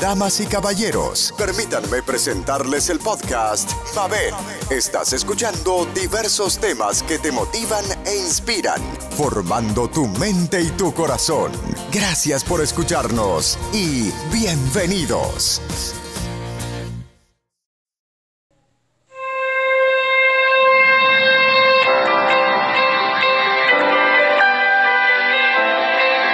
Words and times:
Damas 0.00 0.40
y 0.40 0.46
caballeros, 0.46 1.32
permítanme 1.38 2.02
presentarles 2.02 2.90
el 2.90 2.98
podcast 2.98 3.70
Mabel. 3.94 4.34
Estás 4.68 5.12
escuchando 5.12 5.86
diversos 5.94 6.58
temas 6.58 7.02
que 7.02 7.18
te 7.18 7.32
motivan 7.32 7.84
e 8.04 8.16
inspiran, 8.16 8.82
formando 9.16 9.88
tu 9.88 10.06
mente 10.06 10.60
y 10.60 10.70
tu 10.70 10.92
corazón. 10.92 11.52
Gracias 11.92 12.44
por 12.44 12.60
escucharnos 12.60 13.58
y 13.72 14.10
bienvenidos. 14.32 15.62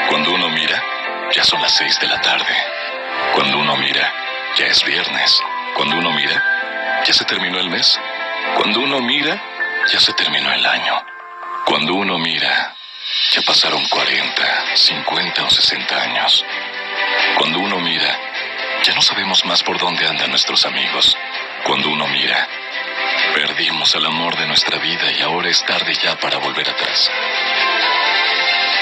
Cuando 0.09 0.35
uno 0.35 0.49
mira, 0.49 0.83
ya 1.35 1.45
son 1.45 1.63
las 1.63 1.77
seis 1.77 1.97
de 2.01 2.09
la 2.09 2.21
tarde. 2.21 2.82
Cuando 3.35 3.59
uno 3.59 3.77
mira, 3.77 4.13
ya 4.57 4.67
es 4.67 4.85
viernes. 4.85 5.41
Cuando 5.75 5.97
uno 5.97 6.11
mira, 6.13 7.03
ya 7.07 7.13
se 7.13 7.25
terminó 7.25 7.59
el 7.59 7.71
mes. 7.71 7.99
Cuando 8.57 8.81
uno 8.81 9.01
mira, 9.01 9.41
ya 9.91 9.99
se 10.01 10.13
terminó 10.13 10.53
el 10.53 10.65
año. 10.67 11.05
Cuando 11.65 11.95
uno 11.95 12.19
mira, 12.19 12.75
ya 13.33 13.43
pasaron 13.43 13.87
40, 13.89 14.77
50 14.77 15.45
o 15.45 15.51
60 15.51 16.03
años. 16.03 16.45
Cuando 17.39 17.61
uno 17.61 17.79
mira, 17.79 18.19
ya 18.85 18.95
no 18.95 19.01
sabemos 19.01 19.45
más 19.45 19.63
por 19.63 19.79
dónde 19.79 20.07
andan 20.07 20.31
nuestros 20.31 20.67
amigos. 20.67 21.17
Cuando 21.65 21.89
uno 21.89 22.07
mira, 22.09 22.47
perdimos 23.35 23.95
el 23.95 24.05
amor 24.07 24.37
de 24.37 24.47
nuestra 24.47 24.79
vida 24.79 25.11
y 25.13 25.23
ahora 25.23 25.49
es 25.49 25.65
tarde 25.65 25.95
ya 25.95 26.17
para 26.19 26.39
volver 26.39 26.69
atrás. 26.69 27.11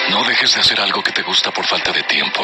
No 0.09 0.25
dejes 0.25 0.55
de 0.55 0.61
hacer 0.61 0.81
algo 0.81 1.03
que 1.03 1.13
te 1.13 1.23
gusta 1.23 1.53
por 1.53 1.67
falta 1.67 1.93
de 1.93 2.03
tiempo. 2.03 2.43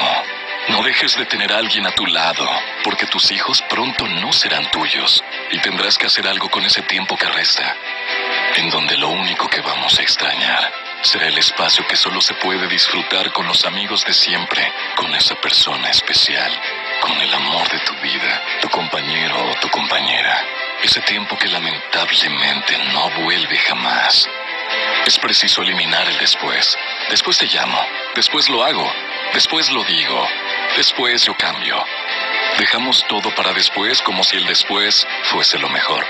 No 0.68 0.82
dejes 0.82 1.16
de 1.16 1.26
tener 1.26 1.52
a 1.52 1.58
alguien 1.58 1.86
a 1.86 1.92
tu 1.92 2.06
lado, 2.06 2.48
porque 2.82 3.06
tus 3.06 3.30
hijos 3.30 3.62
pronto 3.62 4.06
no 4.08 4.32
serán 4.32 4.68
tuyos 4.72 5.22
y 5.52 5.58
tendrás 5.60 5.96
que 5.96 6.06
hacer 6.06 6.26
algo 6.26 6.48
con 6.50 6.64
ese 6.64 6.82
tiempo 6.82 7.16
que 7.16 7.28
resta, 7.28 7.76
en 8.56 8.70
donde 8.70 8.96
lo 8.98 9.08
único 9.08 9.48
que 9.48 9.60
vamos 9.60 9.96
a 9.98 10.02
extrañar 10.02 10.72
será 11.02 11.28
el 11.28 11.38
espacio 11.38 11.86
que 11.86 11.94
solo 11.94 12.20
se 12.20 12.34
puede 12.34 12.66
disfrutar 12.66 13.32
con 13.32 13.46
los 13.46 13.64
amigos 13.64 14.04
de 14.04 14.12
siempre, 14.12 14.72
con 14.96 15.14
esa 15.14 15.36
persona 15.36 15.88
especial, 15.88 16.52
con 17.00 17.12
el 17.20 17.32
amor 17.32 17.68
de 17.68 17.78
tu 17.80 17.94
vida, 18.00 18.42
tu 18.60 18.68
compañero 18.68 19.50
o 19.50 19.54
tu 19.60 19.68
compañera. 19.68 20.44
Ese 20.82 21.00
tiempo 21.02 21.38
que 21.38 21.48
lamentablemente 21.48 22.76
no 22.92 23.08
vuelve 23.22 23.56
jamás. 23.56 24.28
Es 25.06 25.16
preciso 25.18 25.62
eliminar 25.62 26.08
el 26.08 26.18
después. 26.18 26.76
Después 27.08 27.38
te 27.38 27.46
llamo, 27.46 27.80
después 28.16 28.48
lo 28.48 28.64
hago, 28.64 28.92
después 29.32 29.70
lo 29.70 29.84
digo, 29.84 30.26
después 30.76 31.24
yo 31.24 31.36
cambio. 31.36 31.84
Dejamos 32.58 33.04
todo 33.08 33.34
para 33.34 33.52
después 33.52 34.00
como 34.02 34.24
si 34.24 34.36
el 34.36 34.46
después 34.46 35.06
fuese 35.24 35.58
lo 35.58 35.68
mejor. 35.68 36.06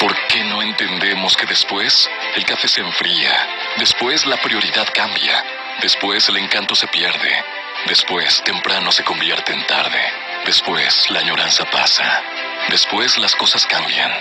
¿Por 0.00 0.16
qué 0.28 0.42
no 0.44 0.62
entendemos 0.62 1.36
que 1.36 1.46
después 1.46 2.10
el 2.34 2.44
café 2.44 2.68
se 2.68 2.80
enfría? 2.80 3.48
Después 3.76 4.26
la 4.26 4.36
prioridad 4.38 4.88
cambia. 4.94 5.44
Después 5.82 6.28
el 6.28 6.38
encanto 6.38 6.74
se 6.74 6.86
pierde. 6.88 7.44
Después 7.86 8.42
temprano 8.42 8.90
se 8.92 9.04
convierte 9.04 9.52
en 9.52 9.66
tarde. 9.66 10.02
Después 10.46 11.10
la 11.10 11.20
añoranza 11.20 11.64
pasa. 11.66 12.22
Después 12.68 13.18
las 13.18 13.34
cosas 13.36 13.66
cambian. 13.66 14.12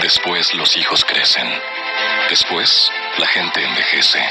Después 0.00 0.54
los 0.54 0.76
hijos 0.76 1.04
crecen. 1.04 1.48
Después 2.28 2.90
la 3.18 3.26
gente 3.26 3.64
envejece. 3.64 4.22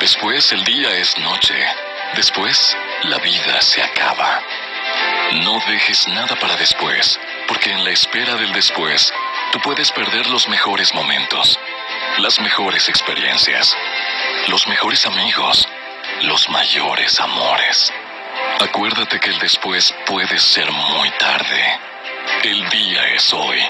Después 0.00 0.52
el 0.52 0.64
día 0.64 0.96
es 0.96 1.18
noche. 1.18 1.54
Después 2.16 2.76
la 3.02 3.18
vida 3.18 3.60
se 3.60 3.82
acaba. 3.82 4.40
No 5.42 5.58
dejes 5.66 6.06
nada 6.06 6.36
para 6.36 6.56
después, 6.56 7.18
porque 7.48 7.72
en 7.72 7.82
la 7.82 7.90
espera 7.90 8.36
del 8.36 8.52
después, 8.52 9.12
tú 9.50 9.58
puedes 9.60 9.90
perder 9.90 10.28
los 10.28 10.48
mejores 10.48 10.94
momentos, 10.94 11.58
las 12.18 12.38
mejores 12.40 12.88
experiencias, 12.88 13.76
los 14.46 14.68
mejores 14.68 15.04
amigos, 15.06 15.68
los 16.22 16.48
mayores 16.50 17.18
amores. 17.18 17.92
Acuérdate 18.60 19.18
que 19.18 19.30
el 19.30 19.38
después 19.40 19.92
puede 20.06 20.38
ser 20.38 20.70
muy 20.70 21.10
tarde. 21.18 21.80
El 22.44 22.68
día 22.68 23.08
es 23.08 23.32
hoy. 23.32 23.60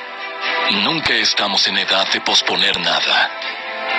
Nunca 0.82 1.14
estamos 1.14 1.66
en 1.66 1.78
edad 1.78 2.06
de 2.12 2.20
posponer 2.20 2.78
nada. 2.78 3.30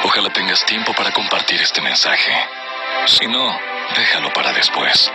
Ojalá 0.03 0.29
tengas 0.29 0.63
tiempo 0.66 0.94
para 0.94 1.12
compartir 1.12 1.59
este 1.62 1.81
mensaje. 1.81 2.31
Si 3.07 3.27
no, 3.27 3.75
déjalo 3.94 4.31
para 4.34 4.51
después. 4.53 5.12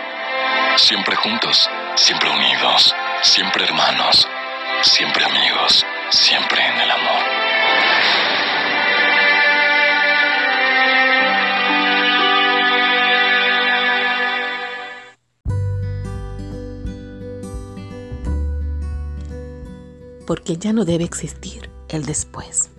Siempre 0.77 1.15
juntos, 1.15 1.69
siempre 1.95 2.29
unidos, 2.29 2.95
siempre 3.21 3.65
hermanos, 3.65 4.27
siempre 4.81 5.25
amigos, 5.25 5.85
siempre 6.09 6.65
en 6.65 6.79
el 6.79 6.91
amor. 6.91 7.23
Porque 20.25 20.55
ya 20.55 20.71
no 20.71 20.85
debe 20.85 21.03
existir 21.03 21.69
el 21.89 22.05
después. 22.05 22.69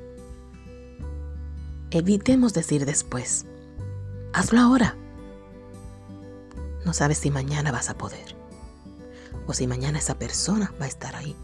Evitemos 1.91 2.55
decir 2.55 2.87
después. 2.87 3.45
Hazlo 4.33 4.61
ahora. 4.61 4.97
No 6.85 6.93
sabes 6.93 7.19
si 7.19 7.31
mañana 7.31 7.73
vas 7.73 7.91
a 7.91 7.97
poder. 7.97 8.37
O 9.47 9.53
si 9.53 9.67
mañana 9.67 9.99
esa 9.99 10.19
persona 10.19 10.73
va 10.81 10.87
a 10.87 10.89
estar 10.89 11.15
ahí. 11.17 11.37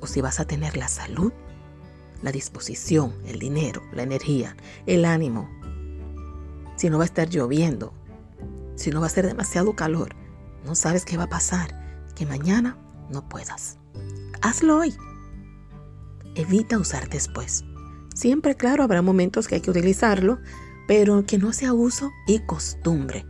O 0.00 0.06
si 0.06 0.20
vas 0.20 0.40
a 0.40 0.46
tener 0.46 0.76
la 0.76 0.88
salud, 0.88 1.32
la 2.22 2.32
disposición, 2.32 3.14
el 3.26 3.38
dinero, 3.38 3.82
la 3.92 4.02
energía, 4.02 4.56
el 4.86 5.04
ánimo. 5.04 5.48
Si 6.76 6.88
no 6.88 6.98
va 6.98 7.04
a 7.04 7.06
estar 7.06 7.28
lloviendo. 7.28 7.92
Si 8.76 8.90
no 8.90 9.00
va 9.00 9.06
a 9.06 9.10
ser 9.10 9.26
demasiado 9.26 9.74
calor. 9.74 10.14
No 10.64 10.74
sabes 10.74 11.04
qué 11.04 11.16
va 11.16 11.24
a 11.24 11.28
pasar. 11.28 11.74
Que 12.14 12.26
mañana 12.26 12.78
no 13.10 13.28
puedas. 13.28 13.78
Hazlo 14.40 14.78
hoy. 14.78 14.94
Evita 16.34 16.78
usar 16.78 17.08
después. 17.10 17.64
Siempre, 18.14 18.56
claro, 18.56 18.82
habrá 18.82 19.02
momentos 19.02 19.46
que 19.46 19.56
hay 19.56 19.60
que 19.60 19.70
utilizarlo, 19.70 20.38
pero 20.88 21.24
que 21.26 21.38
no 21.38 21.52
sea 21.52 21.72
uso 21.72 22.10
y 22.26 22.40
costumbre. 22.40 23.26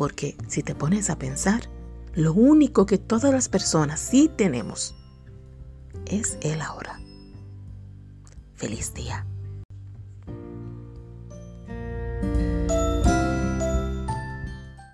Porque 0.00 0.34
si 0.48 0.62
te 0.62 0.74
pones 0.74 1.10
a 1.10 1.18
pensar, 1.18 1.68
lo 2.14 2.32
único 2.32 2.86
que 2.86 2.96
todas 2.96 3.34
las 3.34 3.50
personas 3.50 4.00
sí 4.00 4.30
tenemos 4.34 4.94
es 6.06 6.38
el 6.40 6.62
ahora. 6.62 6.98
Feliz 8.54 8.94
día. 8.94 9.26